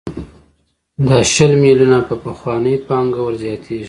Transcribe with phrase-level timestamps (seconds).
[1.07, 3.79] دا شل میلیونه په پخوانۍ پانګه ورزیاتېږي